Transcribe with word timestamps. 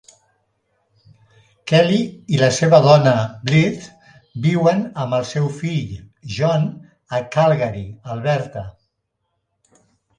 Kelly 1.71 1.99
i 2.37 2.41
la 2.45 2.49
seva 2.55 2.79
dona, 2.87 3.13
Blythe, 3.51 3.85
viuen 4.49 4.83
amb 5.05 5.21
el 5.21 5.29
seu 5.35 5.49
fill, 5.61 5.95
John, 6.39 6.69
a 7.21 7.25
Calgary 7.39 7.89
(Alberta). 8.17 8.69